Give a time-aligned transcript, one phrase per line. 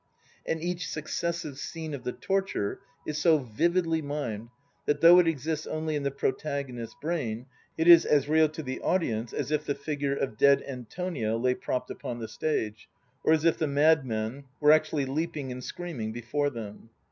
[0.47, 4.49] And each successive scene of the torture is so vividly mimed
[4.87, 7.45] that though it exists only in the Protagonist's brain,
[7.77, 11.53] it is as real to the audience as if the figure of dead Antonio lay
[11.53, 12.89] propped upon the stage,
[13.23, 16.89] or as if the madmen were actually leaping and screaming before them.